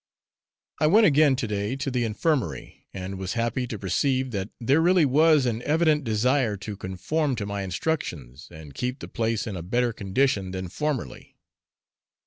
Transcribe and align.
I 0.79 0.87
went 0.87 1.05
again 1.05 1.35
to 1.35 1.47
day 1.47 1.75
to 1.75 1.91
the 1.91 2.05
Infirmary, 2.05 2.87
and 2.91 3.19
was 3.19 3.33
happy 3.33 3.67
to 3.67 3.77
perceive 3.77 4.31
that 4.31 4.49
there 4.59 4.81
really 4.81 5.05
was 5.05 5.45
an 5.45 5.61
evident 5.61 6.03
desire 6.03 6.57
to 6.57 6.75
conform 6.75 7.35
to 7.35 7.45
my 7.45 7.61
instructions, 7.61 8.47
and 8.49 8.73
keep 8.73 8.97
the 8.97 9.07
place 9.07 9.45
in 9.45 9.55
a 9.55 9.61
better 9.61 9.93
condition 9.93 10.49
than 10.49 10.69
formerly. 10.69 11.37